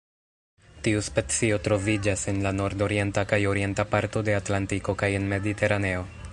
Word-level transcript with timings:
Tiu 0.85 1.01
specio 1.07 1.59
troviĝas 1.67 2.23
en 2.33 2.41
la 2.47 2.55
nordorienta 2.61 3.27
kaj 3.33 3.41
orienta 3.53 3.87
parto 3.95 4.27
de 4.31 4.37
Atlantiko 4.41 4.99
kaj 5.03 5.15
en 5.19 5.33
Mediteraneo. 5.35 6.07